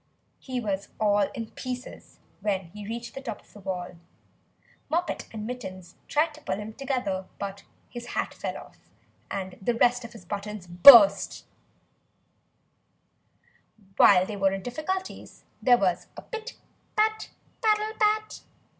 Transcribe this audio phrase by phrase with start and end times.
[0.39, 3.99] He was all in pieces when he reached the top of the wall.
[4.89, 7.25] Moppet and Mittens tried to pull him together;
[7.87, 8.79] his hat fell off,
[9.29, 11.45] and the rest of his buttons burst.
[13.95, 16.55] While they were in difficulties, there was a pit
[16.95, 17.29] pat
[17.61, 18.41] paddle pat!